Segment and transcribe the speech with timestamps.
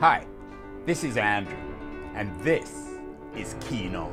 [0.00, 0.24] Hi,
[0.86, 1.58] this is Andrew,
[2.14, 2.94] and this
[3.34, 4.12] is Keen On,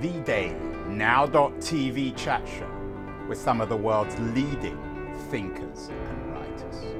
[0.00, 0.54] the daily
[0.88, 2.70] now.tv chat show
[3.28, 4.78] with some of the world's leading
[5.28, 6.96] thinkers and writers.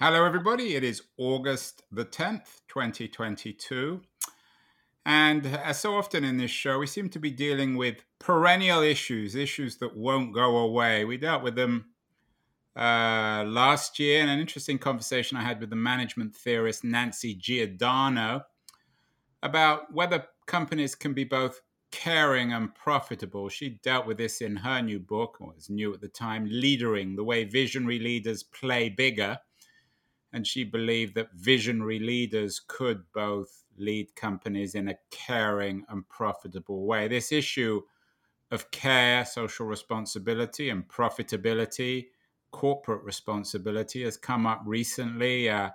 [0.00, 0.74] Hello, everybody.
[0.74, 4.00] It is August the 10th, 2022.
[5.04, 9.36] And as so often in this show, we seem to be dealing with perennial issues,
[9.36, 11.04] issues that won't go away.
[11.04, 11.92] We dealt with them
[12.76, 18.42] uh, last year in an interesting conversation I had with the management theorist Nancy Giordano
[19.42, 23.48] about whether companies can be both caring and profitable.
[23.48, 27.16] She dealt with this in her new book, or was new at the time, Leadering,
[27.16, 29.38] the way visionary leaders play bigger.
[30.32, 36.84] And she believed that visionary leaders could both lead companies in a caring and profitable
[36.84, 37.08] way.
[37.08, 37.80] This issue
[38.50, 42.08] of care, social responsibility, and profitability
[42.56, 45.50] corporate responsibility has come up recently.
[45.50, 45.68] Uh,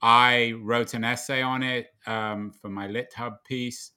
[0.00, 3.90] I wrote an essay on it um, for my LitHub piece,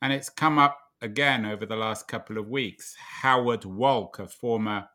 [0.00, 2.94] and it's come up again over the last couple of weeks.
[2.94, 4.86] Howard Wolk, a former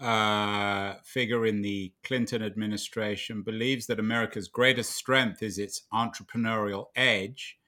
[0.00, 7.60] uh, figure in the Clinton administration, believes that America's greatest strength is its entrepreneurial edge.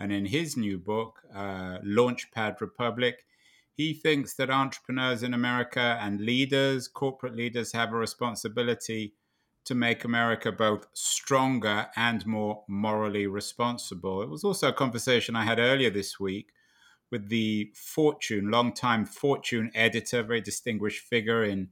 [0.00, 3.24] And in his new book, uh, Launchpad Republic,
[3.78, 9.14] he thinks that entrepreneurs in America and leaders, corporate leaders, have a responsibility
[9.64, 14.20] to make America both stronger and more morally responsible.
[14.20, 16.48] It was also a conversation I had earlier this week
[17.12, 21.68] with the Fortune, longtime Fortune editor, very distinguished figure in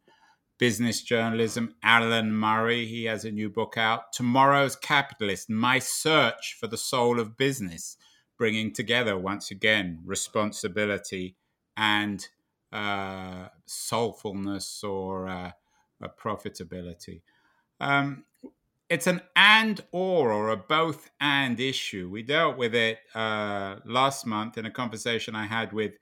[0.61, 2.87] business journalism, Alan Murray.
[2.87, 7.97] He has a new book out, Tomorrow's Capitalist My Search for the Soul of Business,
[8.39, 11.35] bringing together once again responsibility
[11.77, 12.27] and
[12.73, 15.53] uh, soulfulness or uh,
[16.19, 17.23] profitability.
[17.81, 18.25] Um,
[18.89, 22.09] it's an and or or a both and issue.
[22.09, 25.95] We dealt with it uh, last month in a conversation I had with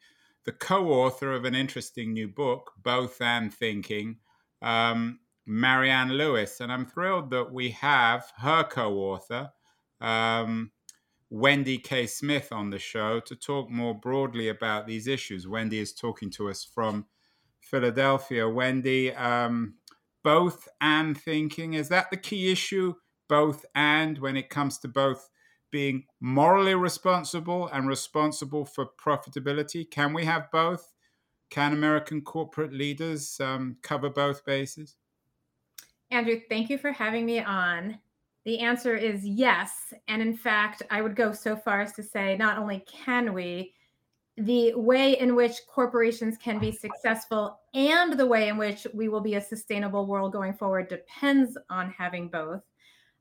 [0.44, 4.18] the co author of an interesting new book, Both and Thinking,
[4.60, 6.60] um, Marianne Lewis.
[6.60, 9.50] And I'm thrilled that we have her co author,
[10.00, 10.70] um,
[11.30, 12.06] Wendy K.
[12.06, 15.48] Smith on the show to talk more broadly about these issues.
[15.48, 17.06] Wendy is talking to us from
[17.60, 18.48] Philadelphia.
[18.48, 19.74] Wendy, um,
[20.22, 22.94] both and thinking, is that the key issue?
[23.28, 25.28] Both and when it comes to both
[25.74, 29.90] being morally responsible and responsible for profitability?
[29.90, 30.92] Can we have both?
[31.50, 34.94] Can American corporate leaders um, cover both bases?
[36.12, 37.98] Andrew, thank you for having me on.
[38.44, 39.92] The answer is yes.
[40.08, 43.72] And in fact, I would go so far as to say not only can we,
[44.36, 49.20] the way in which corporations can be successful and the way in which we will
[49.20, 52.62] be a sustainable world going forward depends on having both.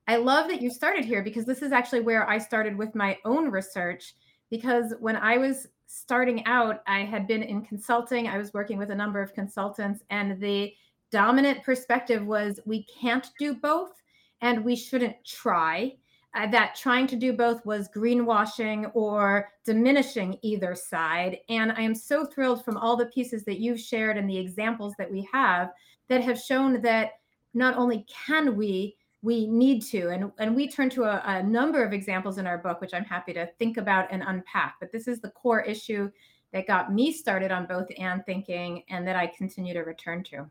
[0.07, 3.17] I love that you started here because this is actually where I started with my
[3.25, 4.15] own research.
[4.49, 8.91] Because when I was starting out, I had been in consulting, I was working with
[8.91, 10.73] a number of consultants, and the
[11.11, 14.02] dominant perspective was we can't do both
[14.43, 15.95] and we shouldn't try.
[16.35, 21.37] Uh, that trying to do both was greenwashing or diminishing either side.
[21.47, 24.95] And I am so thrilled from all the pieces that you've shared and the examples
[24.97, 25.69] that we have
[26.09, 27.11] that have shown that
[27.53, 30.09] not only can we, we need to.
[30.09, 33.05] And, and we turn to a, a number of examples in our book, which I'm
[33.05, 34.75] happy to think about and unpack.
[34.79, 36.09] But this is the core issue
[36.51, 40.49] that got me started on both and thinking and that I continue to return to.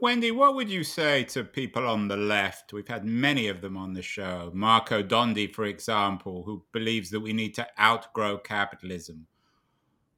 [0.00, 2.72] Wendy, what would you say to people on the left?
[2.72, 4.52] We've had many of them on the show.
[4.54, 9.26] Marco Dondi, for example, who believes that we need to outgrow capitalism.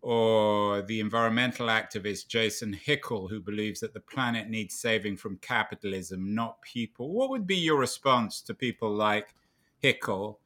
[0.03, 6.35] Or the environmental activist Jason Hickel, who believes that the planet needs saving from capitalism,
[6.35, 7.15] not people.
[7.15, 9.35] What would be your response to people like
[9.83, 10.37] Hickel?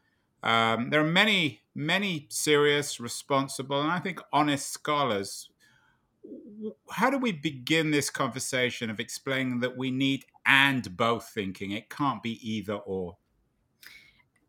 [0.45, 5.49] Um, there are many, many serious, responsible, and I think honest scholars
[6.91, 11.73] how do we begin this conversation of explaining that we need and both thinking?
[11.73, 13.17] It can't be either or.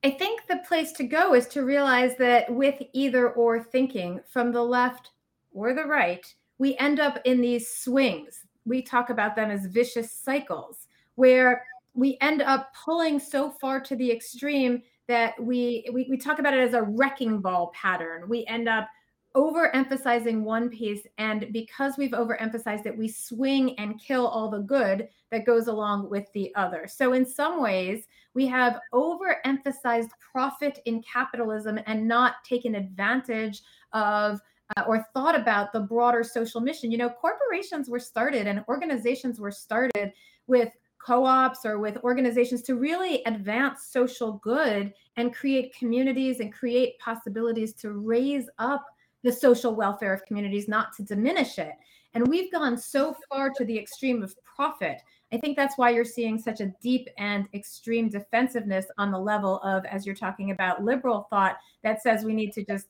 [0.03, 4.51] I think the place to go is to realize that with either or thinking from
[4.51, 5.11] the left
[5.51, 6.25] or the right,
[6.57, 8.45] we end up in these swings.
[8.65, 13.95] We talk about them as vicious cycles where we end up pulling so far to
[13.95, 18.27] the extreme that we, we, we talk about it as a wrecking ball pattern.
[18.27, 18.87] We end up
[19.35, 25.09] overemphasizing one piece and because we've overemphasized it we swing and kill all the good
[25.31, 31.01] that goes along with the other so in some ways we have overemphasized profit in
[31.01, 33.61] capitalism and not taken advantage
[33.93, 34.39] of
[34.77, 36.91] uh, or thought about the broader social mission.
[36.91, 40.11] You know, corporations were started and organizations were started
[40.47, 40.69] with
[41.05, 47.73] co-ops or with organizations to really advance social good and create communities and create possibilities
[47.73, 48.85] to raise up
[49.25, 51.73] the social welfare of communities not to diminish it.
[52.13, 55.01] And we've gone so far to the extreme of profit.
[55.33, 59.59] I think that's why you're seeing such a deep and extreme defensiveness on the level
[59.61, 62.85] of as you're talking about liberal thought that says we need to just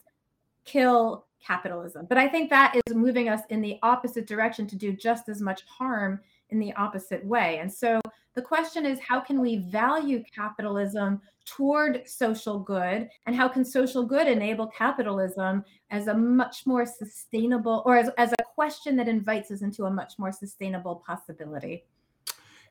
[0.65, 2.05] kill capitalism.
[2.09, 5.41] But i think that is moving us in the opposite direction to do just as
[5.41, 6.19] much harm
[6.55, 7.59] in the opposite way.
[7.59, 7.99] And so
[8.33, 13.09] the question is how can we value capitalism toward social good?
[13.25, 18.31] And how can social good enable capitalism as a much more sustainable or as, as
[18.33, 21.83] a question that invites us into a much more sustainable possibility?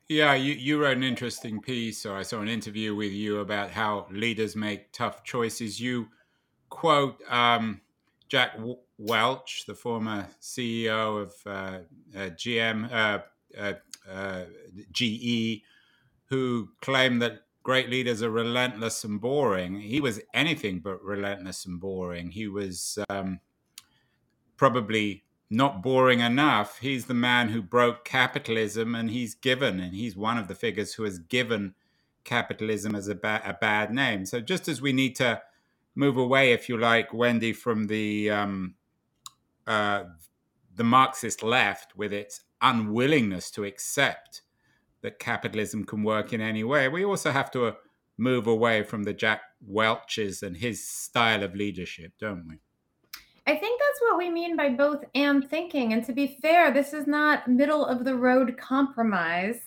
[0.07, 3.71] Yeah, you, you wrote an interesting piece, or I saw an interview with you about
[3.71, 5.79] how leaders make tough choices.
[5.79, 6.07] You
[6.69, 7.81] quote um,
[8.29, 8.59] Jack
[8.99, 11.79] Welch, the former CEO of uh,
[12.15, 13.19] uh, GM, uh,
[14.91, 15.61] GE,
[16.25, 19.79] who claimed that great leaders are relentless and boring.
[19.81, 22.31] He was anything but relentless and boring.
[22.31, 23.39] He was um,
[24.57, 26.79] probably not boring enough.
[26.79, 30.93] He's the man who broke capitalism and he's given, and he's one of the figures
[30.93, 31.75] who has given
[32.23, 34.25] capitalism as a, ba- a bad name.
[34.25, 35.41] So just as we need to
[35.95, 38.75] move away, if you like, Wendy, from the um,
[39.65, 40.03] uh,
[40.75, 44.41] the Marxist left with its unwillingness to accept
[45.01, 46.87] that capitalism can work in any way.
[46.87, 47.71] We also have to uh,
[48.17, 52.59] move away from the Jack Welches and his style of leadership, don't we?
[53.47, 55.93] I think that's what we mean by both and thinking.
[55.93, 59.59] And to be fair, this is not middle of the road compromise.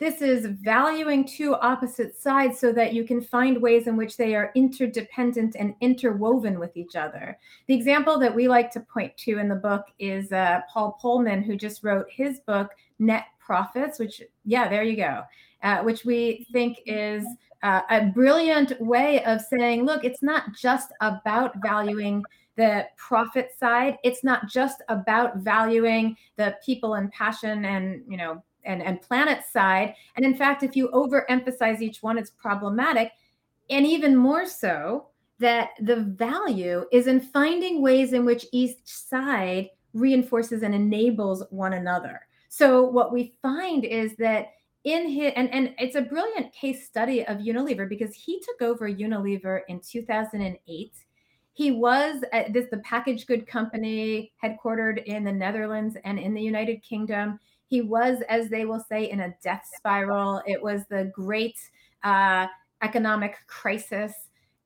[0.00, 4.34] This is valuing two opposite sides so that you can find ways in which they
[4.34, 7.38] are interdependent and interwoven with each other.
[7.66, 11.44] The example that we like to point to in the book is uh, Paul Polman,
[11.44, 15.22] who just wrote his book, Net Profits, which, yeah, there you go,
[15.62, 17.26] uh, which we think is
[17.62, 22.24] uh, a brilliant way of saying, look, it's not just about valuing
[22.56, 28.42] the profit side it's not just about valuing the people and passion and you know
[28.70, 29.94] and, and planet side.
[30.16, 33.12] And in fact, if you overemphasize each one, it's problematic.
[33.68, 35.06] And even more so,
[35.40, 41.72] that the value is in finding ways in which each side reinforces and enables one
[41.72, 42.20] another.
[42.50, 44.48] So what we find is that
[44.84, 48.88] in his and, and it's a brilliant case study of Unilever because he took over
[48.88, 50.92] Unilever in 2008.
[51.52, 56.40] He was at this the packaged good company headquartered in the Netherlands and in the
[56.40, 57.40] United Kingdom
[57.70, 60.42] he was, as they will say, in a death spiral.
[60.44, 61.56] It was the great
[62.02, 62.48] uh,
[62.82, 64.12] economic crisis.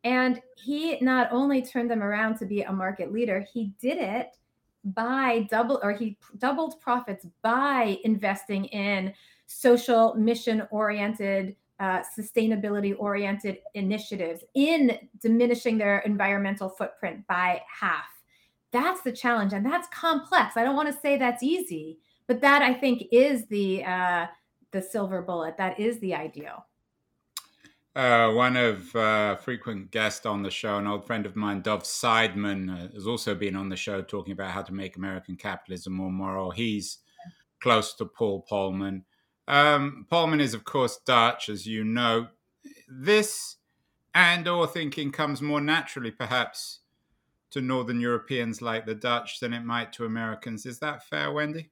[0.04, 4.30] And he not only turned them around to be a market leader, he did it
[4.84, 9.12] by double or he doubled profits by investing in
[9.46, 18.04] social mission oriented uh, sustainability oriented initiatives in diminishing their environmental footprint by half
[18.72, 22.62] that's the challenge and that's complex i don't want to say that's easy but that
[22.62, 24.26] I think is the uh,
[24.72, 25.56] the silver bullet.
[25.56, 26.66] That is the ideal.
[27.96, 31.84] Uh, one of uh, frequent guests on the show, an old friend of mine, Dov
[31.84, 35.92] Seidman, uh, has also been on the show talking about how to make American capitalism
[35.92, 36.50] more moral.
[36.50, 36.98] He's
[37.62, 39.02] close to Paul Polman.
[39.46, 42.28] Um, Polman is, of course, Dutch, as you know.
[42.88, 43.56] This
[44.12, 46.80] and or thinking comes more naturally, perhaps,
[47.50, 50.66] to Northern Europeans like the Dutch than it might to Americans.
[50.66, 51.70] Is that fair, Wendy?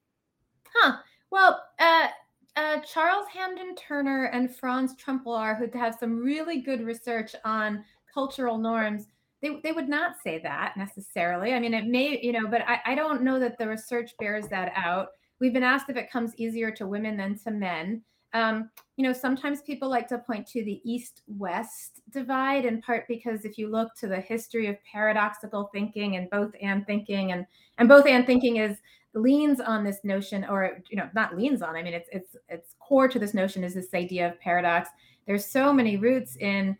[1.32, 2.08] Well, uh,
[2.56, 8.58] uh, Charles Hampden Turner and Fons Trompenaars, who have some really good research on cultural
[8.58, 9.06] norms,
[9.40, 11.54] they, they would not say that necessarily.
[11.54, 14.46] I mean, it may, you know, but I, I don't know that the research bears
[14.48, 15.08] that out.
[15.40, 18.02] We've been asked if it comes easier to women than to men.
[18.34, 23.08] Um, you know, sometimes people like to point to the East West divide, in part
[23.08, 27.46] because if you look to the history of paradoxical thinking and both and thinking, and
[27.78, 28.78] and both and thinking is
[29.14, 32.74] leans on this notion or you know not leans on i mean it's it's it's
[32.78, 34.88] core to this notion is this idea of paradox.
[35.26, 36.76] There's so many roots in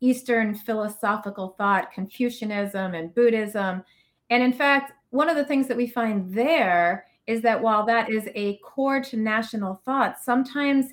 [0.00, 3.82] eastern philosophical thought confucianism and buddhism.
[4.30, 8.10] And in fact one of the things that we find there is that while that
[8.10, 10.86] is a core to national thought sometimes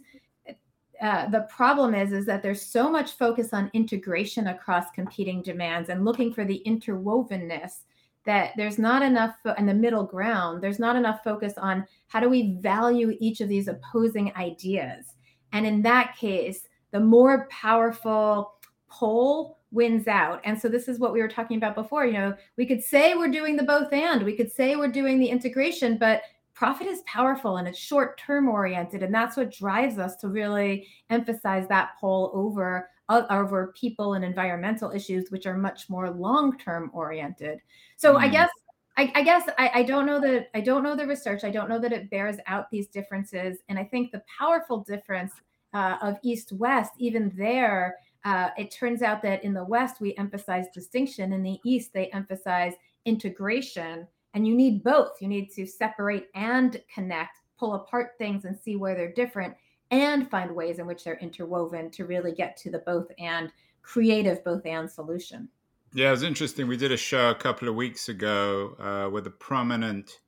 [1.02, 5.90] uh, the problem is is that there's so much focus on integration across competing demands
[5.90, 7.80] and looking for the interwovenness
[8.26, 12.30] that there's not enough in the middle ground there's not enough focus on how do
[12.30, 15.14] we value each of these opposing ideas
[15.54, 18.56] and in that case the more powerful
[18.88, 20.42] pole wins out.
[20.46, 22.06] And so this is what we were talking about before.
[22.06, 25.20] You know, we could say we're doing the both and, we could say we're doing
[25.20, 26.22] the integration, but
[26.54, 29.04] profit is powerful and it's short term oriented.
[29.04, 34.92] And that's what drives us to really emphasize that pole over over people and environmental
[34.92, 37.60] issues, which are much more long term oriented.
[37.98, 38.20] So mm.
[38.20, 38.50] I guess
[38.98, 41.44] I, I guess I, I, don't know that I don't know the research.
[41.44, 43.58] I don't know that it bears out these differences.
[43.68, 45.34] And I think the powerful difference
[45.74, 50.16] uh, of East West, even there, uh, it turns out that in the West we
[50.16, 51.34] emphasize distinction.
[51.34, 54.08] In the East they emphasize integration.
[54.34, 55.22] And you need both.
[55.22, 59.56] You need to separate and connect, pull apart things and see where they're different,
[59.92, 63.52] and find ways in which they're interwoven to really get to the both and
[63.82, 65.50] creative both and solution.
[65.94, 66.68] Yeah, it was interesting.
[66.68, 70.20] We did a show a couple of weeks ago uh, with a prominent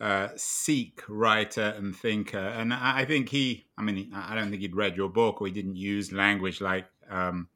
[0.00, 3.66] uh, Sikh writer and thinker, and I think he.
[3.78, 6.86] I mean, I don't think he'd read your book, or he didn't use language like
[7.08, 7.48] um,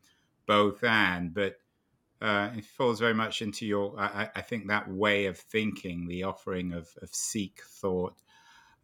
[0.47, 1.57] both and, but
[2.23, 3.99] uh, it falls very much into your.
[3.99, 8.15] I, I, think that way of thinking, the offering of, of Sikh thought.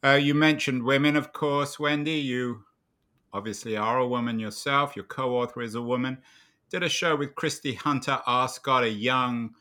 [0.05, 2.13] Uh, you mentioned women, of course, Wendy.
[2.13, 2.65] You
[3.33, 4.97] obviously are a woman yourself.
[4.97, 6.19] Your co-author is a woman
[6.73, 9.55] did a show with Christy Hunter Arscott, a young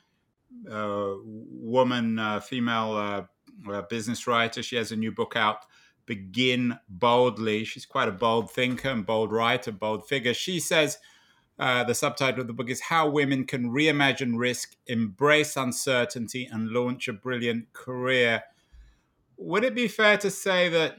[0.71, 4.63] uh, woman, uh, female uh, uh, business writer.
[4.63, 5.65] She has a new book out,
[6.05, 7.65] Begin Boldly.
[7.65, 10.33] She's quite a bold thinker and bold writer, bold figure.
[10.33, 10.99] She says
[11.59, 16.69] uh, the subtitle of the book is How Women Can Reimagine Risk, Embrace Uncertainty, and
[16.69, 18.41] Launch a Brilliant Career.
[19.41, 20.97] Would it be fair to say that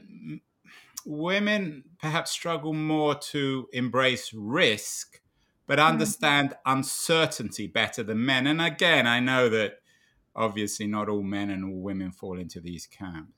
[1.05, 5.21] women perhaps struggle more to embrace risk?
[5.67, 5.89] but mm-hmm.
[5.89, 6.77] understand mm-hmm.
[6.77, 8.47] uncertainty better than men.
[8.47, 9.79] And again, I know that
[10.35, 13.31] obviously not all men and all women fall into these camps.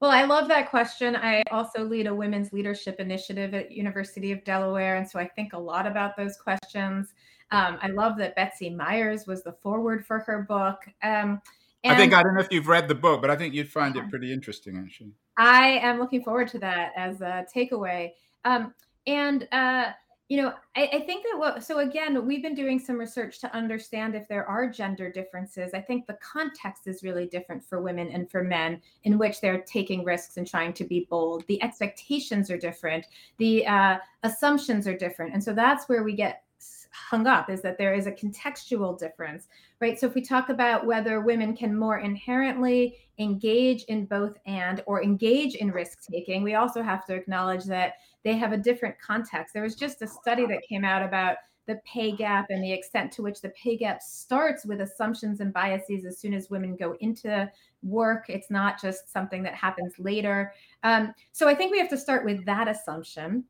[0.00, 1.16] Well, I love that question.
[1.16, 5.54] I also lead a women's leadership initiative at University of Delaware, and so I think
[5.54, 7.14] a lot about those questions.
[7.52, 10.80] Um, I love that Betsy Myers was the forward for her book.
[11.02, 11.40] Um,
[11.84, 13.96] I think I don't know if you've read the book, but I think you'd find
[13.96, 15.12] it pretty interesting, actually.
[15.36, 18.12] I am looking forward to that as a takeaway.
[18.44, 18.74] Um,
[19.06, 19.92] and uh,
[20.28, 23.54] you know I, I, think that what so again we've been doing some research to
[23.54, 25.72] understand if there are gender differences.
[25.74, 29.60] I think the context is really different for women and for men in which they're
[29.62, 31.44] taking risks and trying to be bold.
[31.46, 33.06] The expectations are different.
[33.38, 35.34] The uh, assumptions are different.
[35.34, 36.42] And so that's where we get
[36.90, 39.48] hung up is that there is a contextual difference
[39.80, 44.82] right so if we talk about whether women can more inherently engage in both and
[44.86, 48.98] or engage in risk taking we also have to acknowledge that they have a different
[48.98, 49.52] context.
[49.54, 53.12] There was just a study that came out about the pay gap and the extent
[53.12, 56.96] to which the pay gap starts with assumptions and biases as soon as women go
[57.00, 57.50] into
[57.82, 58.24] work.
[58.28, 60.52] It's not just something that happens later.
[60.82, 63.44] Um, so I think we have to start with that assumption.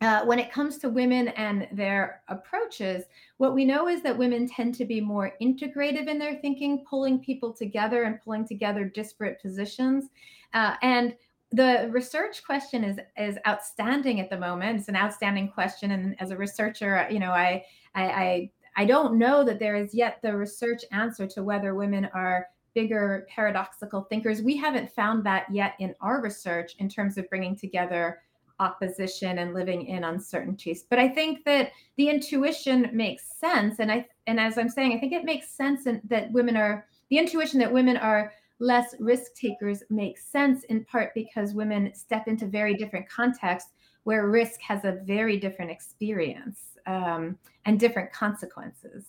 [0.00, 3.04] Uh, when it comes to women and their approaches,
[3.36, 7.18] what we know is that women tend to be more integrative in their thinking, pulling
[7.18, 10.06] people together and pulling together disparate positions.
[10.54, 11.14] Uh, and
[11.52, 14.78] the research question is is outstanding at the moment.
[14.78, 17.64] It's an outstanding question, and as a researcher, you know, I
[17.94, 22.08] I I, I don't know that there is yet the research answer to whether women
[22.14, 24.42] are bigger paradoxical thinkers.
[24.42, 28.20] We haven't found that yet in our research in terms of bringing together
[28.60, 30.84] opposition and living in uncertainties.
[30.88, 35.00] But I think that the intuition makes sense, and I and as I'm saying, I
[35.00, 39.34] think it makes sense in, that women are the intuition that women are less risk
[39.34, 43.72] takers makes sense in part because women step into very different contexts
[44.04, 49.04] where risk has a very different experience um, and different consequences.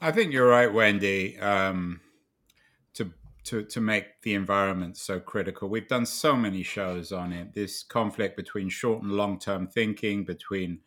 [0.00, 1.38] I think you're right, Wendy.
[1.38, 2.00] Um,
[3.44, 7.54] to to make the environment so critical, we've done so many shows on it.
[7.54, 10.80] This conflict between short and long term thinking, between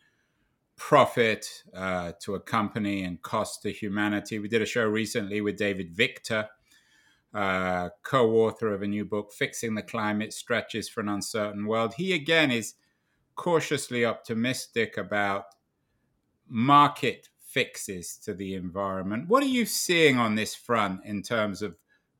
[0.76, 4.38] profit uh, to a company and cost to humanity.
[4.38, 6.48] We did a show recently with David Victor,
[7.34, 11.94] uh, co author of a new book, Fixing the Climate Strategies for an Uncertain World.
[11.96, 12.74] He again is
[13.34, 15.46] cautiously optimistic about
[16.48, 19.28] market fixes to the environment.
[19.28, 21.76] What are you seeing on this front in terms of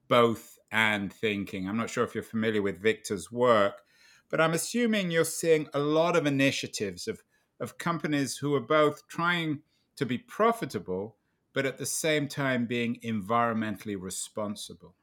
[0.08, 1.68] both and thinking?
[1.68, 3.82] I'm not sure if you're familiar with Victor's work,
[4.28, 7.22] but I'm assuming you're seeing a lot of initiatives of,
[7.60, 9.60] of companies who are both trying
[9.96, 11.16] to be profitable,
[11.52, 14.94] but at the same time being environmentally responsible.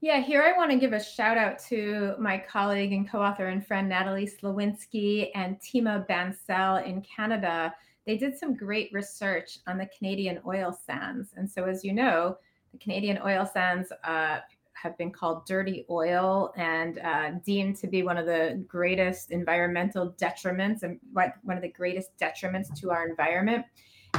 [0.00, 3.48] Yeah, here I want to give a shout out to my colleague and co author
[3.48, 7.74] and friend Natalie Slawinski and Tima Bansal in Canada.
[8.06, 11.30] They did some great research on the Canadian oil sands.
[11.36, 12.38] And so, as you know,
[12.72, 14.38] the Canadian oil sands uh,
[14.74, 20.14] have been called dirty oil and uh, deemed to be one of the greatest environmental
[20.20, 23.64] detriments and one of the greatest detriments to our environment.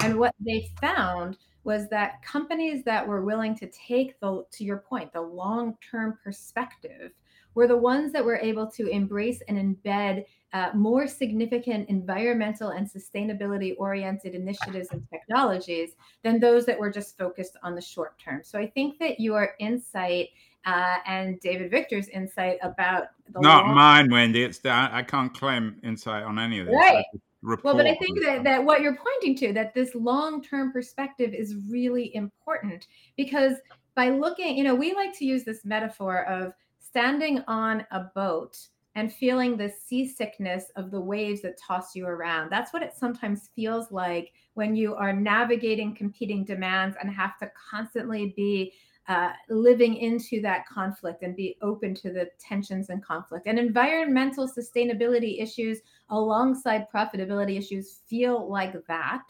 [0.01, 4.77] And what they found was that companies that were willing to take the, to your
[4.77, 7.11] point, the long term perspective
[7.55, 12.89] were the ones that were able to embrace and embed uh, more significant environmental and
[12.89, 15.91] sustainability oriented initiatives and technologies
[16.23, 18.41] than those that were just focused on the short term.
[18.43, 20.29] So I think that your insight
[20.65, 24.43] uh, and David Victor's insight about the not long- mine, Wendy.
[24.43, 26.75] It's that I can't claim insight on any of this.
[26.75, 27.05] Right.
[27.41, 31.33] Well, but I think that, that what you're pointing to, that this long term perspective
[31.33, 33.53] is really important because
[33.95, 38.57] by looking, you know, we like to use this metaphor of standing on a boat
[38.95, 42.51] and feeling the seasickness of the waves that toss you around.
[42.51, 47.51] That's what it sometimes feels like when you are navigating competing demands and have to
[47.69, 48.73] constantly be
[49.07, 53.47] uh, living into that conflict and be open to the tensions and conflict.
[53.47, 55.79] And environmental sustainability issues
[56.09, 59.23] alongside profitability issues feel like that.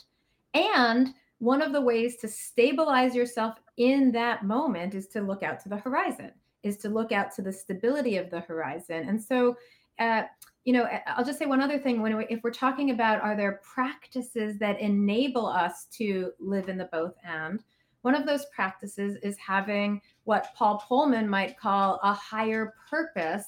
[0.54, 5.62] And one of the ways to stabilize yourself in that moment is to look out
[5.62, 6.32] to the horizon
[6.64, 9.08] is to look out to the stability of the horizon.
[9.08, 9.56] And so,
[10.00, 10.24] uh,
[10.66, 12.02] you know, I'll just say one other thing.
[12.02, 16.78] When we, if we're talking about are there practices that enable us to live in
[16.78, 17.64] the both and,
[18.02, 23.46] one of those practices is having what Paul Polman might call a higher purpose,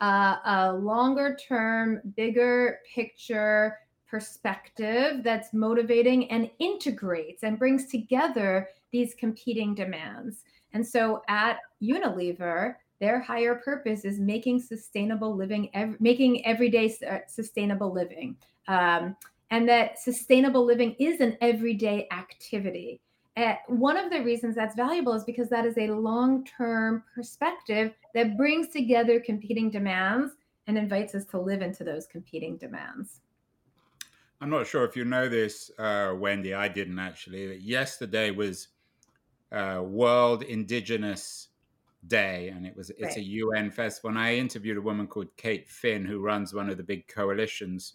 [0.00, 9.14] uh, a longer term, bigger picture perspective that's motivating and integrates and brings together these
[9.14, 10.44] competing demands.
[10.74, 17.18] And so at Unilever, their higher purpose is making sustainable living, ev- making everyday uh,
[17.28, 18.36] sustainable living.
[18.68, 19.16] Um,
[19.50, 23.00] and that sustainable living is an everyday activity.
[23.36, 27.92] Uh, one of the reasons that's valuable is because that is a long term perspective
[28.14, 30.32] that brings together competing demands
[30.66, 33.20] and invites us to live into those competing demands.
[34.40, 36.54] I'm not sure if you know this, uh, Wendy.
[36.54, 37.56] I didn't actually.
[37.56, 38.68] Yesterday was
[39.54, 41.48] uh, World Indigenous
[42.06, 43.16] Day, and it was it's right.
[43.16, 44.10] a UN festival.
[44.10, 47.94] And I interviewed a woman called Kate Finn, who runs one of the big coalitions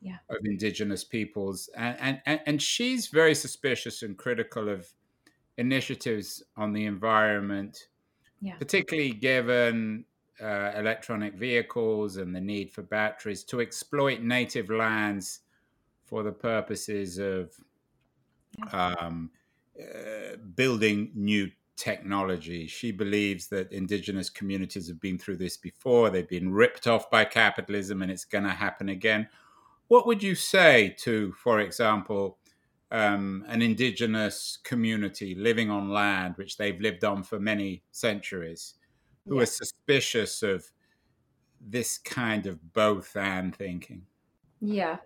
[0.00, 0.16] yeah.
[0.30, 4.86] of Indigenous peoples, and, and and she's very suspicious and critical of
[5.58, 7.88] initiatives on the environment,
[8.40, 8.56] yeah.
[8.56, 10.04] particularly given
[10.42, 15.40] uh, electronic vehicles and the need for batteries to exploit native lands
[16.04, 17.52] for the purposes of
[18.58, 18.94] yeah.
[18.98, 19.30] um,
[19.80, 22.66] uh, building new technology.
[22.66, 26.10] She believes that indigenous communities have been through this before.
[26.10, 29.28] They've been ripped off by capitalism and it's going to happen again.
[29.88, 32.38] What would you say to, for example,
[32.90, 38.74] um, an indigenous community living on land which they've lived on for many centuries
[39.26, 39.42] who yeah.
[39.42, 40.64] are suspicious of
[41.60, 44.02] this kind of both and thinking?
[44.60, 44.98] Yeah.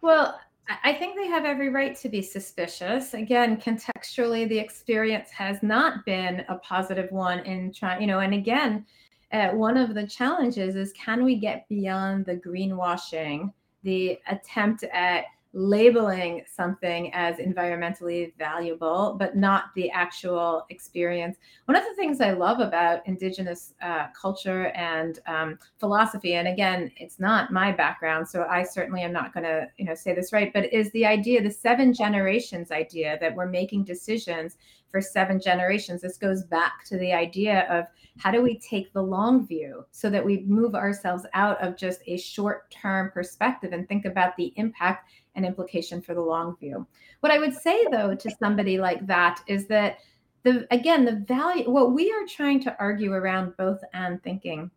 [0.00, 0.40] Well,
[0.84, 3.14] I think they have every right to be suspicious.
[3.14, 8.34] Again, contextually, the experience has not been a positive one in trying, you know, and
[8.34, 8.86] again,
[9.32, 13.52] uh, one of the challenges is can we get beyond the greenwashing,
[13.82, 21.38] the attempt at labeling something as environmentally valuable, but not the actual experience.
[21.64, 26.90] One of the things I love about Indigenous uh, culture and um, philosophy, and again,
[26.96, 30.32] it's not my background, so I certainly am not going to, you know, say this
[30.32, 34.56] right, but is the idea, the seven generations idea that we're making decisions
[34.90, 36.02] for seven generations.
[36.02, 37.86] This goes back to the idea of
[38.18, 42.00] how do we take the long view so that we move ourselves out of just
[42.06, 46.86] a short term perspective and think about the impact and implication for the long view.
[47.20, 49.98] What I would say though to somebody like that is that
[50.42, 54.70] the again the value what we are trying to argue around both and thinking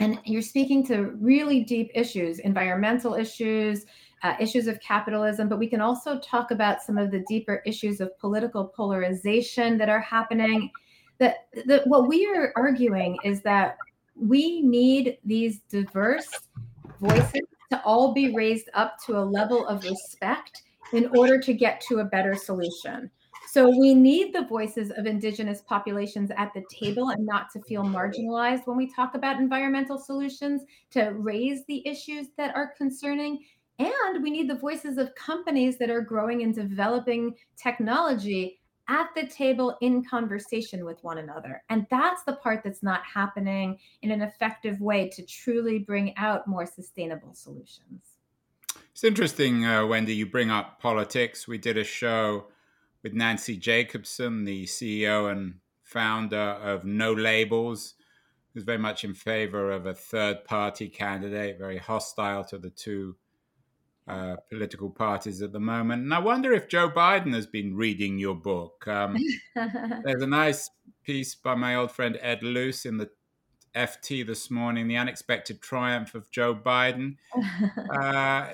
[0.00, 3.84] and you're speaking to really deep issues environmental issues
[4.22, 8.00] uh, issues of capitalism but we can also talk about some of the deeper issues
[8.00, 10.70] of political polarization that are happening
[11.18, 13.76] that, that what we are arguing is that
[14.14, 16.30] we need these diverse
[17.00, 21.80] voices to all be raised up to a level of respect in order to get
[21.88, 23.10] to a better solution.
[23.48, 27.84] So we need the voices of indigenous populations at the table and not to feel
[27.84, 33.44] marginalized when we talk about environmental solutions, to raise the issues that are concerning.
[33.78, 39.26] And we need the voices of companies that are growing and developing technology at the
[39.26, 41.62] table in conversation with one another.
[41.68, 46.46] And that's the part that's not happening in an effective way to truly bring out
[46.46, 48.16] more sustainable solutions.
[48.92, 51.46] It's interesting, uh, Wendy, you bring up politics.
[51.46, 52.46] We did a show
[53.02, 57.94] with Nancy Jacobson, the CEO and founder of No Labels,
[58.52, 63.16] who's very much in favor of a third party candidate, very hostile to the two
[64.08, 66.02] uh, political parties at the moment.
[66.02, 68.86] And I wonder if Joe Biden has been reading your book.
[68.86, 69.16] Um,
[69.54, 70.70] there's a nice
[71.02, 73.10] piece by my old friend Ed Luce in the
[73.74, 77.16] FT this morning, The Unexpected Triumph of Joe Biden.
[77.92, 78.48] Uh,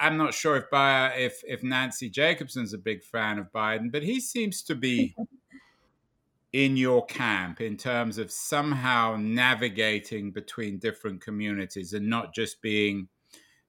[0.00, 4.20] I'm not sure if, if, if Nancy Jacobson's a big fan of Biden, but he
[4.20, 5.16] seems to be
[6.52, 13.08] in your camp in terms of somehow navigating between different communities and not just being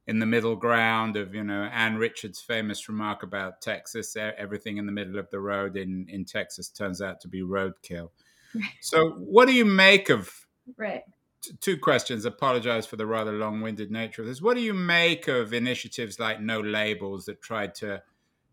[0.10, 4.88] in the middle ground of you know Ann Richards' famous remark about Texas: everything in
[4.88, 8.10] the middle of the road in in Texas turns out to be roadkill.
[8.56, 8.63] Right.
[8.82, 10.32] So, what do you make of?
[10.76, 11.04] Right.
[11.43, 12.26] T- two questions.
[12.26, 14.41] Apologize for the rather long-winded nature of this.
[14.41, 18.02] What do you make of initiatives like No Labels that tried to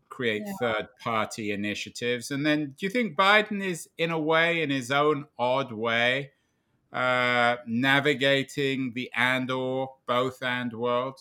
[0.09, 0.53] create yeah.
[0.61, 2.29] third-party initiatives?
[2.29, 6.33] And then, do you think Biden is, in a way, in his own odd way,
[6.93, 11.19] uh, navigating the and/or both and world?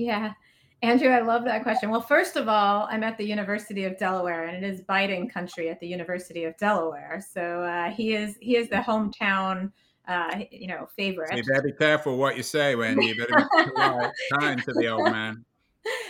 [0.00, 0.32] Yeah.
[0.82, 1.90] Andrew, I love that question.
[1.90, 5.68] Well, first of all, I'm at the University of Delaware, and it is Biden country
[5.68, 7.22] at the University of Delaware.
[7.32, 9.72] So uh, he is he is the hometown,
[10.08, 11.36] uh, you know, favorite.
[11.36, 13.06] You better be careful what you say, Wendy.
[13.06, 14.10] You better be
[14.40, 15.44] kind to the old man.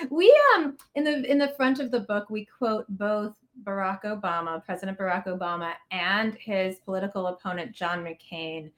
[0.09, 4.65] We um in the in the front of the book we quote both Barack Obama,
[4.65, 8.71] President Barack Obama, and his political opponent John McCain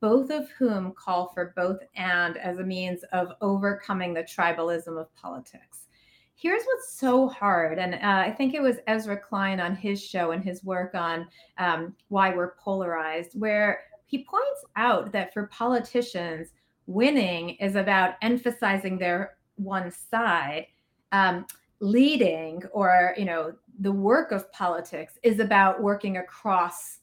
[0.00, 5.14] both of whom call for both and as a means of overcoming the tribalism of
[5.14, 5.86] politics.
[6.34, 10.30] Here's what's so hard, and uh, I think it was Ezra Klein on his show
[10.30, 16.48] and his work on um, why we're polarized, where he points out that for politicians,
[16.86, 20.66] winning is about emphasizing their one side.
[21.12, 21.44] Um,
[21.80, 26.99] leading or you know the work of politics is about working across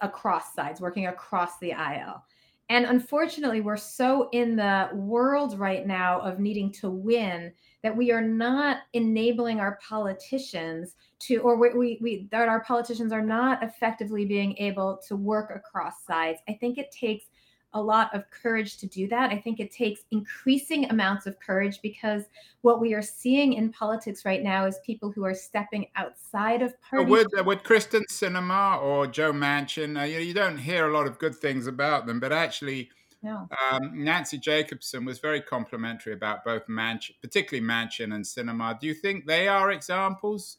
[0.00, 2.24] across sides, working across the aisle.
[2.70, 8.12] And unfortunately, we're so in the world right now of needing to win that we
[8.12, 13.64] are not enabling our politicians to, or we, we, we, that our politicians are not
[13.64, 16.38] effectively being able to work across sides.
[16.48, 17.24] I think it takes
[17.72, 19.30] a lot of courage to do that.
[19.30, 22.24] I think it takes increasing amounts of courage because
[22.62, 26.80] what we are seeing in politics right now is people who are stepping outside of
[26.82, 27.10] party.
[27.10, 31.06] With, uh, with Kyrsten Sinema or Joe Manchin, uh, you, you don't hear a lot
[31.06, 32.90] of good things about them, but actually,
[33.22, 33.48] no.
[33.70, 38.78] um, Nancy Jacobson was very complimentary about both Manchin, particularly Manchin and Sinema.
[38.80, 40.58] Do you think they are examples?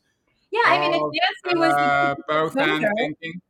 [0.49, 1.01] Yeah, I mean, if
[1.45, 3.41] Nancy was uh, both and thinking.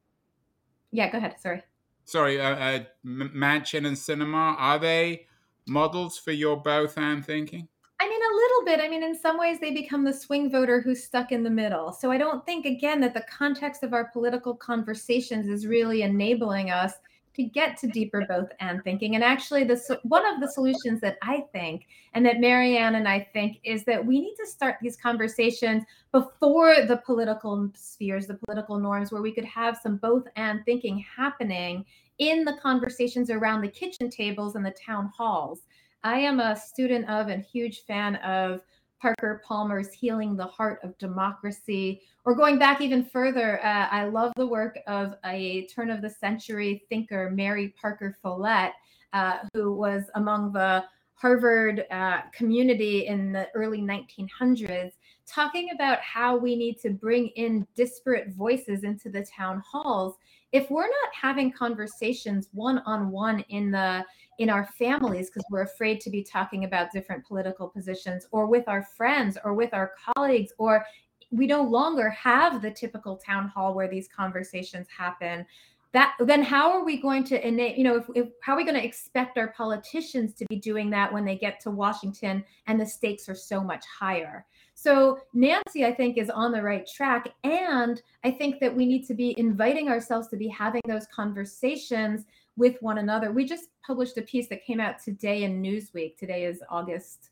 [0.91, 1.35] Yeah, go ahead.
[1.39, 1.63] Sorry
[2.11, 5.27] sorry, uh, uh, Manchin and Sinema, are they
[5.65, 7.67] models for your both and thinking?
[7.99, 8.79] I mean, a little bit.
[8.83, 11.93] I mean, in some ways, they become the swing voter who's stuck in the middle.
[11.93, 16.71] So I don't think, again, that the context of our political conversations is really enabling
[16.71, 16.93] us
[17.41, 19.15] to get to deeper both and thinking.
[19.15, 23.27] And actually, this one of the solutions that I think, and that Marianne and I
[23.33, 28.77] think, is that we need to start these conversations before the political spheres, the political
[28.77, 31.85] norms, where we could have some both and thinking happening
[32.19, 35.61] in the conversations around the kitchen tables and the town halls.
[36.03, 38.61] I am a student of and huge fan of
[39.01, 44.31] Parker Palmer's Healing the Heart of Democracy, or going back even further, uh, I love
[44.35, 48.73] the work of a turn of the century thinker, Mary Parker Follett,
[49.13, 50.83] uh, who was among the
[51.15, 54.91] Harvard uh, community in the early 1900s,
[55.27, 60.15] talking about how we need to bring in disparate voices into the town halls.
[60.51, 64.05] If we're not having conversations one on one in the
[64.39, 68.67] in our families because we're afraid to be talking about different political positions or with
[68.67, 70.83] our friends or with our colleagues or
[71.29, 75.45] we no longer have the typical town hall where these conversations happen
[75.93, 78.63] that then how are we going to enable you know if, if, how are we
[78.63, 82.79] going to expect our politicians to be doing that when they get to washington and
[82.79, 87.33] the stakes are so much higher so nancy i think is on the right track
[87.43, 92.25] and i think that we need to be inviting ourselves to be having those conversations
[92.57, 93.31] with one another.
[93.31, 96.17] We just published a piece that came out today in Newsweek.
[96.17, 97.29] Today is August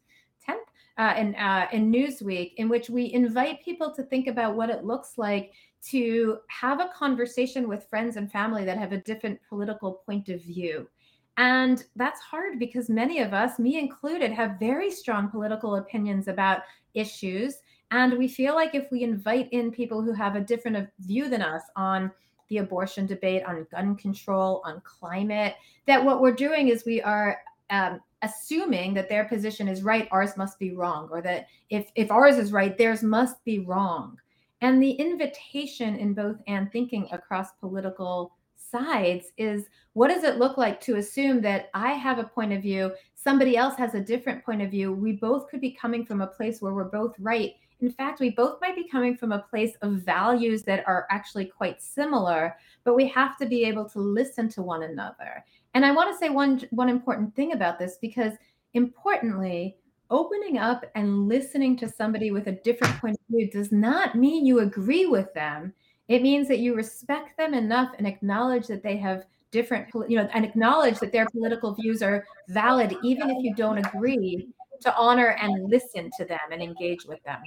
[0.48, 0.56] 10th.
[0.98, 5.18] Uh, uh, in Newsweek, in which we invite people to think about what it looks
[5.18, 10.28] like to have a conversation with friends and family that have a different political point
[10.28, 10.90] of view.
[11.38, 16.64] And that's hard because many of us, me included, have very strong political opinions about
[16.94, 17.58] issues.
[17.92, 21.42] And we feel like if we invite in people who have a different view than
[21.42, 22.12] us on
[22.50, 27.40] the abortion debate, on gun control, on climate, that what we're doing is we are
[27.70, 32.12] um, assuming that their position is right, ours must be wrong, or that if, if
[32.12, 34.18] ours is right, theirs must be wrong.
[34.62, 38.34] And the invitation in both and thinking across political
[38.70, 42.62] sides is what does it look like to assume that I have a point of
[42.62, 44.94] view, somebody else has a different point of view?
[44.94, 47.54] We both could be coming from a place where we're both right.
[47.82, 51.46] In fact, we both might be coming from a place of values that are actually
[51.46, 55.44] quite similar, but we have to be able to listen to one another.
[55.74, 58.34] And I want to say one one important thing about this because
[58.74, 59.78] importantly,
[60.10, 64.46] opening up and listening to somebody with a different point of view does not mean
[64.46, 65.74] you agree with them.
[66.10, 70.28] It means that you respect them enough and acknowledge that they have different, you know,
[70.34, 74.48] and acknowledge that their political views are valid, even if you don't agree,
[74.82, 77.42] to honor and listen to them and engage with them.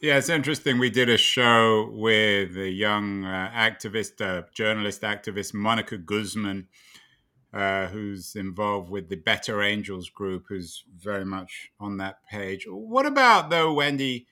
[0.00, 0.78] Yeah, it's interesting.
[0.78, 6.68] We did a show with a young uh, activist, uh, journalist activist, Monica Guzman,
[7.52, 12.66] uh, who's involved with the Better Angels group, who's very much on that page.
[12.68, 14.26] What about, though, Wendy,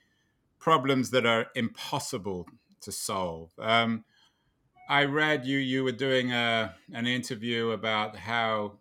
[0.59, 2.47] problems that are impossible
[2.83, 3.53] to solve?
[3.59, 4.05] Um,
[4.89, 8.79] I read you you were doing a, an interview about how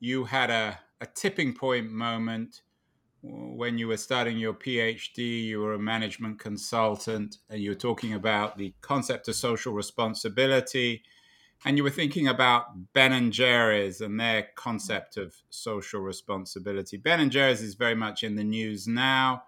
[0.00, 2.62] you had a, a tipping point moment
[3.22, 5.44] when you were starting your PhD.
[5.44, 11.02] You were a management consultant, and you were talking about the concept of social responsibility
[11.64, 16.96] and you were thinking about Ben and Jerry's and their concept of social responsibility.
[16.96, 19.42] Ben and Jerry's is very much in the news now.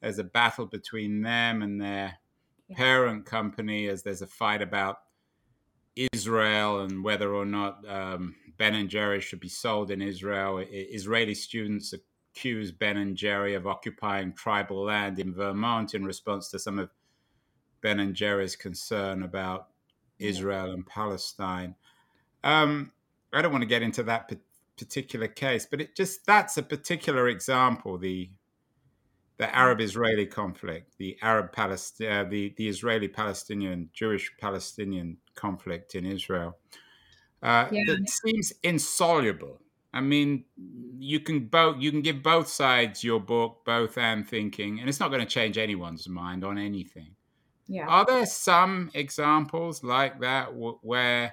[0.00, 2.18] There's a battle between them and their.
[2.76, 4.98] Parent company as there's a fight about
[6.12, 10.64] Israel and whether or not um, Ben and Jerry should be sold in Israel.
[10.70, 16.58] Israeli students accuse Ben and Jerry of occupying tribal land in Vermont in response to
[16.58, 16.90] some of
[17.80, 19.68] Ben and Jerry's concern about
[20.18, 21.74] Israel and Palestine.
[22.44, 22.92] Um,
[23.32, 24.30] I don't want to get into that
[24.76, 28.30] particular case, but it just that's a particular example the
[29.40, 35.94] the Arab Israeli conflict, the Arab Palestine, uh, the the Israeli Palestinian Jewish Palestinian conflict
[35.94, 36.58] in Israel.
[37.42, 37.84] Uh, yeah.
[37.86, 39.62] That seems insoluble.
[39.94, 40.44] I mean,
[40.98, 45.00] you can both you can give both sides your book, both and thinking, and it's
[45.00, 47.12] not going to change anyone's mind on anything.
[47.66, 47.86] Yeah.
[47.88, 51.32] Are there some examples like that w- where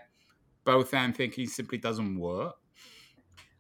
[0.64, 2.56] both and thinking simply doesn't work?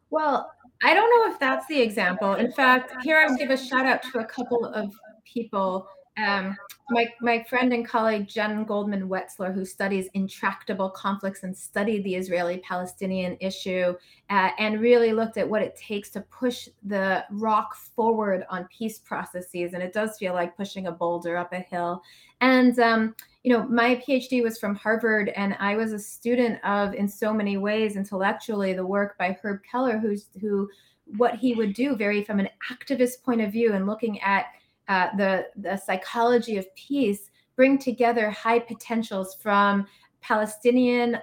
[0.09, 0.51] Well,
[0.83, 2.35] I don't know if that's the example.
[2.35, 4.93] In fact, here I give a shout out to a couple of
[5.25, 6.55] people um,
[6.89, 12.15] my, my friend and colleague Jen Goldman Wetzler, who studies intractable conflicts and studied the
[12.15, 13.93] Israeli Palestinian issue
[14.29, 18.99] uh, and really looked at what it takes to push the rock forward on peace
[18.99, 19.73] processes.
[19.73, 22.01] And it does feel like pushing a boulder up a hill.
[22.41, 23.15] And, um,
[23.47, 27.33] you know, my PhD was from Harvard, and I was a student of, in so
[27.33, 30.69] many ways, intellectually, the work by Herb Kelman, who's who
[31.15, 34.47] what he would do very from an activist point of view and looking at
[34.89, 39.88] uh, the, the psychology of peace bring together high potentials from
[40.19, 41.17] Palestinian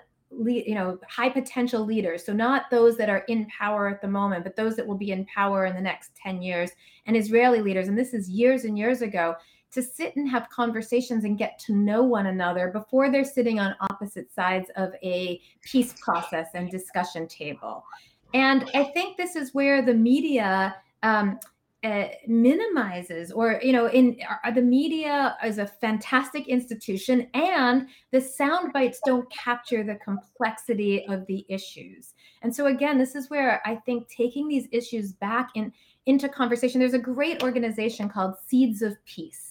[0.46, 2.24] you know high potential leaders.
[2.24, 5.10] So not those that are in power at the moment but those that will be
[5.10, 6.70] in power in the next 10 years
[7.04, 7.88] and israeli leaders.
[7.88, 9.36] And this is years and years ago
[9.74, 13.74] to sit and have conversations and get to know one another before they're sitting on
[13.90, 17.84] opposite sides of a peace process and discussion table.
[18.32, 21.38] And i think this is where the media um,
[21.84, 28.20] uh, minimizes or you know in uh, the media is a fantastic institution and the
[28.20, 32.14] sound bites don't capture the complexity of the issues.
[32.40, 35.72] And so again this is where i think taking these issues back in
[36.06, 39.43] into conversation there's a great organization called seeds of peace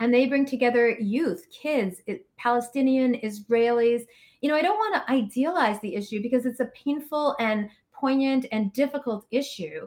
[0.00, 2.00] and they bring together youth kids
[2.36, 4.02] palestinian israelis
[4.40, 8.46] you know i don't want to idealize the issue because it's a painful and poignant
[8.50, 9.86] and difficult issue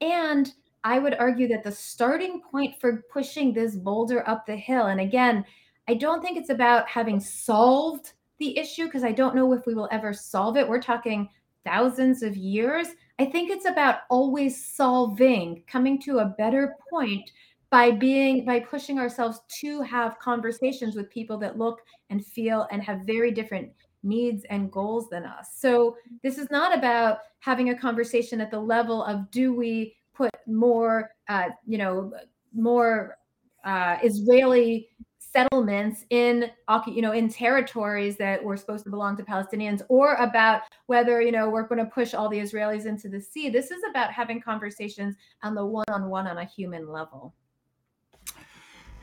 [0.00, 0.52] and
[0.84, 5.00] I would argue that the starting point for pushing this boulder up the hill, and
[5.00, 5.44] again,
[5.88, 9.74] I don't think it's about having solved the issue because I don't know if we
[9.74, 10.68] will ever solve it.
[10.68, 11.28] We're talking
[11.64, 12.88] thousands of years.
[13.18, 17.30] I think it's about always solving, coming to a better point
[17.74, 22.80] by being by pushing ourselves to have conversations with people that look and feel and
[22.80, 23.68] have very different
[24.04, 25.48] needs and goals than us.
[25.56, 30.30] So this is not about having a conversation at the level of do we put
[30.46, 32.12] more, uh, you know,
[32.54, 33.16] more
[33.64, 36.52] uh, Israeli settlements in
[36.86, 39.82] you know in territories that were supposed to belong to Palestinians?
[39.88, 43.48] Or about whether you know we're going to push all the Israelis into the sea.
[43.48, 47.34] This is about having conversations on the one-on-one on a human level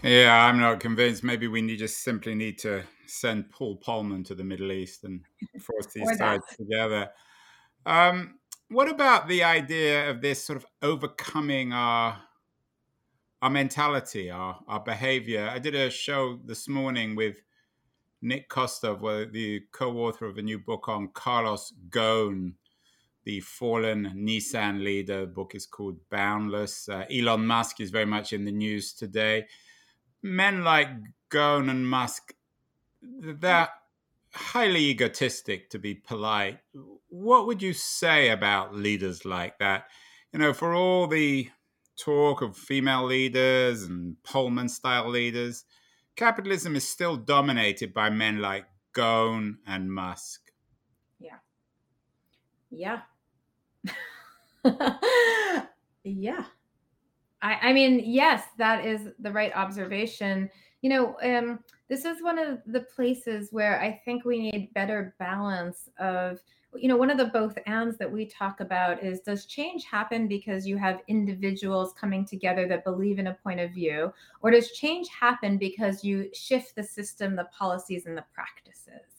[0.04, 4.36] yeah I'm not convinced maybe we need just simply need to send Paul Polman to
[4.36, 5.22] the Middle East and
[5.60, 7.10] force these sides together
[7.86, 8.36] um,
[8.70, 12.18] what about the idea of this sort of overcoming our
[13.42, 15.50] our mentality, our our behavior?
[15.52, 17.38] I did a show this morning with
[18.22, 22.54] Nick Kostov, the co-author of a new book on Carlos Ghosn,
[23.24, 25.22] the fallen Nissan leader.
[25.22, 26.88] The book is called Boundless.
[26.88, 29.48] Uh, Elon Musk is very much in the news today.
[30.22, 30.90] Men like
[31.30, 32.34] Ghosn and Musk,
[33.02, 33.70] they're
[34.34, 36.60] highly egotistic, to be polite.
[37.10, 39.86] What would you say about leaders like that?
[40.32, 41.50] You know, for all the
[41.98, 45.66] talk of female leaders and Polman style leaders,
[46.16, 50.52] capitalism is still dominated by men like Ghosn and Musk.
[51.20, 51.40] Yeah.
[52.70, 53.02] Yeah.
[56.04, 56.46] yeah.
[57.42, 60.50] I, I mean, yes, that is the right observation.
[60.82, 65.16] You know, um, this is one of the places where I think we need better
[65.20, 66.40] balance of,
[66.74, 70.28] you know, one of the both ands that we talk about is does change happen
[70.28, 74.72] because you have individuals coming together that believe in a point of view, or does
[74.72, 79.11] change happen because you shift the system, the policies, and the practices?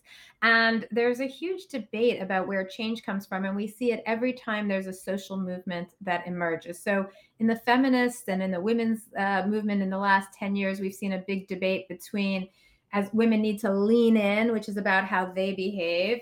[0.43, 3.45] And there's a huge debate about where change comes from.
[3.45, 6.83] And we see it every time there's a social movement that emerges.
[6.83, 7.07] So,
[7.39, 10.95] in the feminist and in the women's uh, movement in the last 10 years, we've
[10.95, 12.49] seen a big debate between
[12.93, 16.21] as women need to lean in, which is about how they behave,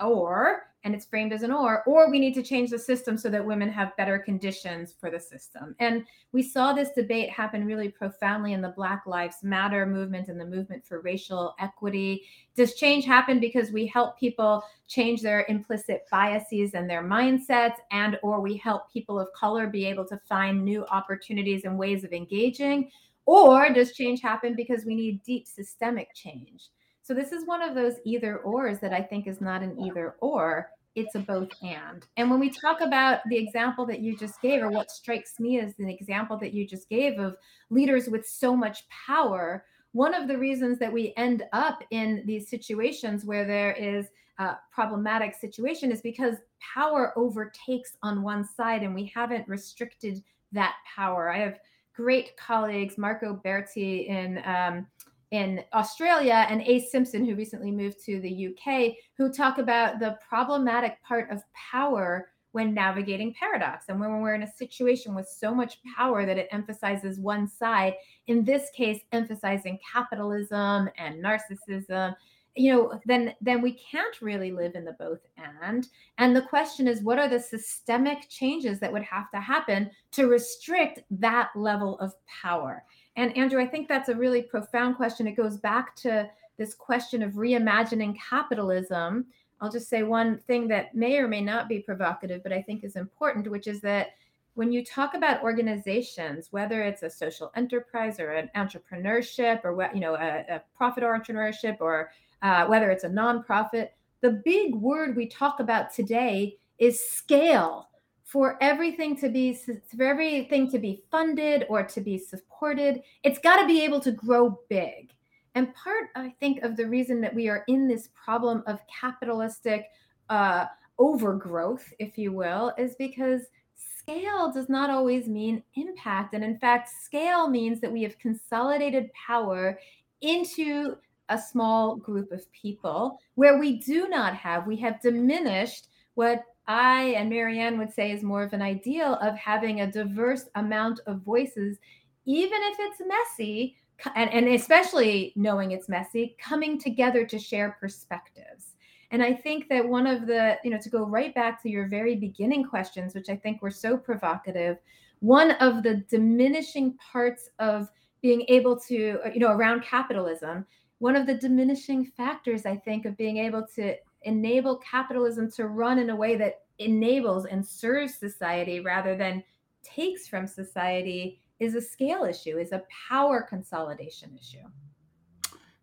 [0.00, 3.28] or and it's framed as an or, or we need to change the system so
[3.28, 5.74] that women have better conditions for the system.
[5.78, 10.40] And we saw this debate happen really profoundly in the Black Lives Matter movement and
[10.40, 12.22] the movement for racial equity.
[12.56, 18.18] Does change happen because we help people change their implicit biases and their mindsets and
[18.22, 22.12] or we help people of color be able to find new opportunities and ways of
[22.12, 22.90] engaging?
[23.26, 26.70] Or does change happen because we need deep systemic change?
[27.10, 30.14] So this is one of those either ors that I think is not an either
[30.20, 32.06] or, it's a both and.
[32.16, 35.58] And when we talk about the example that you just gave, or what strikes me
[35.58, 37.34] as an example that you just gave of
[37.68, 42.48] leaders with so much power, one of the reasons that we end up in these
[42.48, 44.06] situations where there is
[44.38, 50.76] a problematic situation is because power overtakes on one side and we haven't restricted that
[50.94, 51.28] power.
[51.28, 51.58] I have
[51.92, 54.86] great colleagues, Marco Berti in um,
[55.30, 60.18] in Australia and Ace Simpson, who recently moved to the UK, who talk about the
[60.28, 63.86] problematic part of power when navigating paradox.
[63.88, 67.94] And when we're in a situation with so much power that it emphasizes one side,
[68.26, 72.14] in this case, emphasizing capitalism and narcissism,
[72.56, 75.20] you know, then then we can't really live in the both
[75.62, 75.86] and.
[76.18, 80.26] And the question is, what are the systemic changes that would have to happen to
[80.26, 82.12] restrict that level of
[82.42, 82.82] power?
[83.20, 85.26] And Andrew, I think that's a really profound question.
[85.26, 89.26] It goes back to this question of reimagining capitalism.
[89.60, 92.82] I'll just say one thing that may or may not be provocative, but I think
[92.82, 94.12] is important, which is that
[94.54, 100.00] when you talk about organizations, whether it's a social enterprise or an entrepreneurship or you
[100.00, 103.88] know a, a profit entrepreneurship or uh, whether it's a nonprofit,
[104.22, 107.89] the big word we talk about today is scale
[108.30, 113.60] for everything to be for everything to be funded or to be supported it's got
[113.60, 115.10] to be able to grow big.
[115.54, 119.86] And part i think of the reason that we are in this problem of capitalistic
[120.28, 120.66] uh,
[120.98, 123.42] overgrowth if you will is because
[123.76, 126.34] scale does not always mean impact.
[126.34, 129.78] And in fact scale means that we have consolidated power
[130.20, 130.96] into
[131.28, 137.14] a small group of people where we do not have we have diminished what I
[137.16, 141.22] and Marianne would say is more of an ideal of having a diverse amount of
[141.22, 141.78] voices,
[142.26, 143.76] even if it's messy,
[144.14, 148.76] and, and especially knowing it's messy, coming together to share perspectives.
[149.10, 151.88] And I think that one of the, you know, to go right back to your
[151.88, 154.78] very beginning questions, which I think were so provocative,
[155.18, 157.88] one of the diminishing parts of
[158.22, 160.64] being able to, uh, you know, around capitalism,
[161.00, 165.98] one of the diminishing factors, I think, of being able to enable capitalism to run
[165.98, 169.42] in a way that enables and serves society rather than
[169.82, 174.66] takes from society is a scale issue, is a power consolidation issue.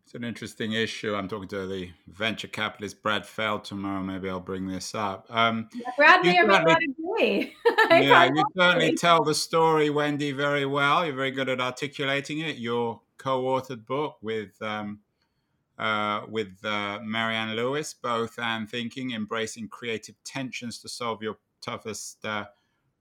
[0.08, 1.14] It's an interesting issue.
[1.14, 4.02] I'm talking to the venture capitalist Brad Feld tomorrow.
[4.02, 5.26] Maybe I'll bring this up.
[5.28, 7.54] Um, yeah, Brad may or may not agree.
[7.90, 11.04] yeah, you certainly tell the story, Wendy, very well.
[11.04, 12.56] You're very good at articulating it.
[12.56, 15.00] Your co-authored book with um,
[15.78, 22.24] uh, with uh, Marianne Lewis, both and thinking, embracing creative tensions to solve your toughest
[22.24, 22.46] uh,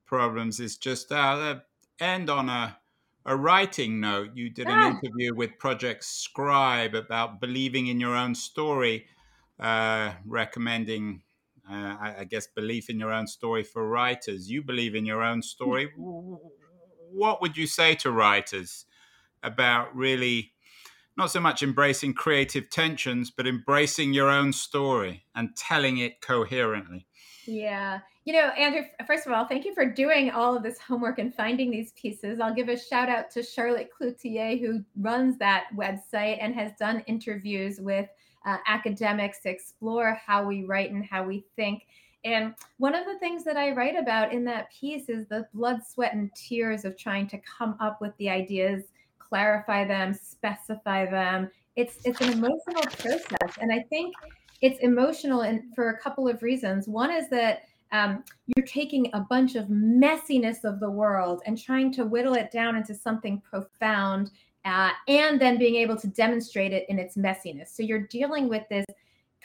[0.05, 1.55] problems is just uh,
[1.99, 2.77] end on a,
[3.25, 4.31] a writing note.
[4.35, 9.05] You did an interview with Project Scribe about believing in your own story,
[9.59, 11.23] uh, recommending,
[11.69, 14.49] uh, I, I, guess, belief in your own story for writers.
[14.49, 15.91] You believe in your own story.
[15.95, 18.85] What would you say to writers
[19.41, 20.51] about really?
[21.17, 27.07] Not so much embracing creative tensions, but embracing your own story and telling it coherently.
[27.45, 27.99] Yeah.
[28.25, 31.33] You know, Andrew, first of all, thank you for doing all of this homework and
[31.33, 32.39] finding these pieces.
[32.39, 37.03] I'll give a shout out to Charlotte Cloutier, who runs that website and has done
[37.07, 38.09] interviews with
[38.45, 41.83] uh, academics to explore how we write and how we think.
[42.25, 45.79] And one of the things that I write about in that piece is the blood,
[45.85, 48.83] sweat, and tears of trying to come up with the ideas,
[49.27, 51.49] clarify them, specify them.
[51.75, 54.13] It's it's an emotional process, and I think
[54.61, 56.87] it's emotional and for a couple of reasons.
[56.87, 61.91] One is that um, you're taking a bunch of messiness of the world and trying
[61.93, 64.31] to whittle it down into something profound
[64.65, 68.63] uh, and then being able to demonstrate it in its messiness so you're dealing with
[68.69, 68.85] this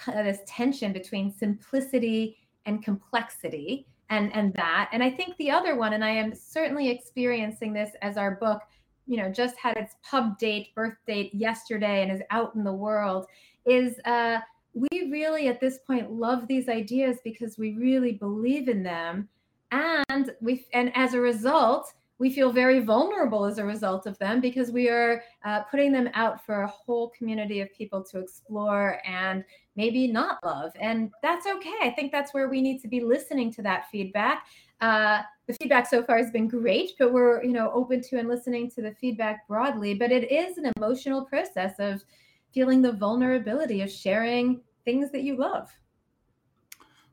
[0.09, 5.77] uh, this tension between simplicity and complexity and and that and i think the other
[5.77, 8.63] one and i am certainly experiencing this as our book
[9.07, 12.73] you know just had its pub date birth date yesterday and is out in the
[12.73, 13.27] world
[13.67, 14.39] is uh
[14.75, 19.29] we really at this point love these ideas because we really believe in them.
[19.71, 24.41] And we and as a result we feel very vulnerable as a result of them
[24.41, 29.01] because we are uh, putting them out for a whole community of people to explore
[29.05, 29.43] and
[29.75, 30.71] maybe not love.
[30.81, 31.75] And that's okay.
[31.83, 34.47] I think that's where we need to be listening to that feedback
[34.83, 38.29] uh, the feedback so far has been great but we're you know open to and
[38.29, 42.05] listening to the feedback broadly but it is an emotional process of
[42.53, 45.71] feeling the vulnerability of sharing things that you love.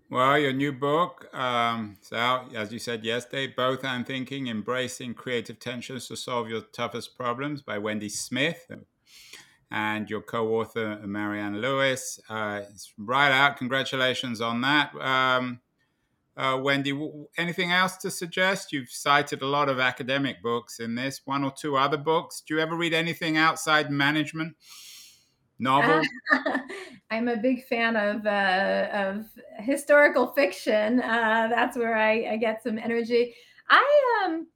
[0.09, 5.59] Well, your new book um, out, as you said yesterday, Both and Thinking Embracing Creative
[5.59, 8.72] Tensions to Solve Your Toughest Problems by Wendy Smith.
[9.72, 12.20] And your co author, Marianne Lewis.
[12.28, 13.57] Uh, it's right out.
[13.57, 14.95] Congratulations on that.
[14.95, 15.59] Um,
[16.40, 16.98] uh, Wendy,
[17.38, 18.72] anything else to suggest?
[18.72, 22.42] You've cited a lot of academic books in this, one or two other books.
[22.42, 24.56] Do you ever read anything outside management?
[25.60, 26.02] novel?
[27.12, 29.26] I'm a big fan of uh, of
[29.60, 31.02] historical fiction.
[31.02, 33.36] Uh, that's where I, I, get some energy.
[33.70, 34.48] I um,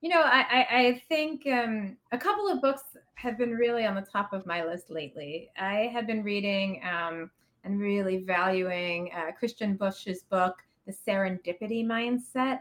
[0.00, 2.82] you know, I I, I think um, a couple of books
[3.14, 5.50] have been really on the top of my list lately.
[5.58, 7.30] I have been reading um,
[7.64, 12.60] and really valuing uh, Christian Busch's book, The Serendipity Mindset,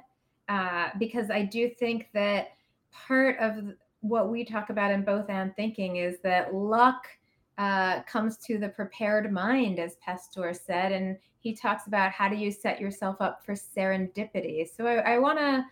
[0.50, 2.50] uh, because I do think that
[2.92, 7.08] part of what we talk about in both and thinking is that luck
[7.58, 12.36] uh, comes to the prepared mind, as Pasteur said, and he talks about how do
[12.36, 14.68] you set yourself up for serendipity.
[14.68, 15.66] So I, I want to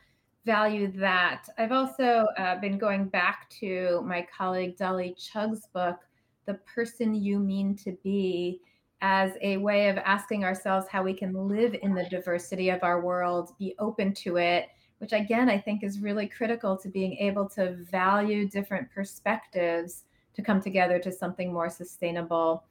[0.46, 1.48] value that.
[1.58, 5.98] I've also uh, been going back to my colleague Dolly Chugh's book,
[6.46, 8.62] The Person You Mean to Be,
[9.02, 13.02] as a way of asking ourselves how we can live in the diversity of our
[13.02, 14.68] world, be open to it,
[15.00, 20.04] which again, I think is really critical to being able to value different perspectives
[20.36, 22.64] to come together to something more sustainable.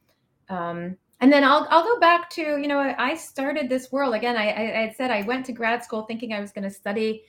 [0.48, 4.36] Um, and then I'll I'll go back to you know I started this world again.
[4.36, 7.24] I I, I said I went to grad school thinking I was going to study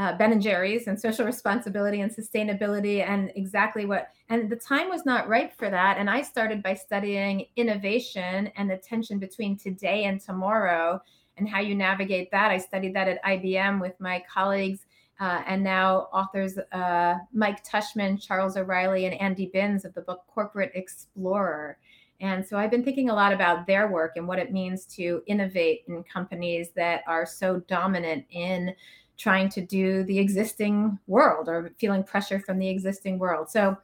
[0.00, 4.88] uh, Ben and Jerry's and social responsibility and sustainability and exactly what and the time
[4.88, 5.98] was not ripe for that.
[5.98, 11.02] And I started by studying innovation and the tension between today and tomorrow
[11.36, 12.50] and how you navigate that.
[12.50, 14.86] I studied that at IBM with my colleagues
[15.20, 20.22] uh, and now authors uh, Mike Tushman, Charles O'Reilly, and Andy Binns of the book
[20.32, 21.76] Corporate Explorer.
[22.20, 25.22] And so I've been thinking a lot about their work and what it means to
[25.26, 28.74] innovate in companies that are so dominant in
[29.20, 33.50] trying to do the existing world or feeling pressure from the existing world.
[33.50, 33.76] So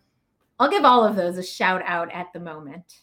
[0.59, 3.03] I'll give all of those a shout out at the moment.